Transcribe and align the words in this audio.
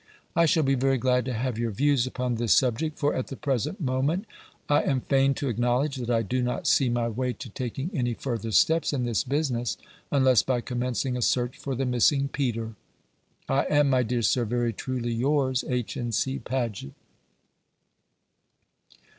I 0.35 0.47
shall 0.47 0.63
be 0.63 0.73
very 0.73 0.97
glad 0.97 1.25
to 1.25 1.33
have 1.33 1.59
your 1.59 1.69
views 1.69 2.07
upon 2.07 2.33
this 2.33 2.55
subject, 2.55 2.97
for 2.97 3.13
at 3.13 3.27
the 3.27 3.35
present 3.35 3.79
moment 3.79 4.25
I 4.67 4.81
am 4.81 5.01
fain 5.01 5.35
to 5.35 5.47
acknowledge 5.47 5.97
that 5.97 6.09
I 6.09 6.23
do 6.23 6.41
not 6.41 6.65
see 6.65 6.89
my 6.89 7.07
way 7.07 7.33
to 7.33 7.49
taking 7.51 7.91
any 7.93 8.15
further 8.15 8.49
steps 8.49 8.93
in 8.93 9.03
this 9.03 9.23
business, 9.23 9.77
unless 10.11 10.41
by 10.41 10.59
commencing 10.61 11.15
a 11.15 11.21
search 11.21 11.55
for 11.55 11.75
the 11.75 11.85
missing 11.85 12.29
Peter. 12.29 12.73
I 13.47 13.65
am, 13.65 13.91
my 13.91 14.01
dear 14.01 14.23
Sir, 14.23 14.43
very 14.43 14.73
truly 14.73 15.11
yours, 15.13 15.63
H. 15.69 15.95
N. 15.95 16.11
C. 16.11 16.39
PAGET. 16.39 16.93